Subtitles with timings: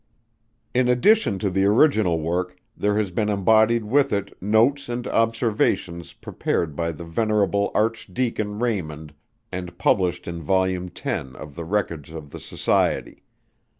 [0.73, 6.11] In addition to the original work, there has been embodied with it, notes and observations
[6.13, 9.13] prepared by the Venerable Archdeacon Raymond
[9.51, 10.87] and published in Vol.
[10.89, 13.21] X of the records of the Society.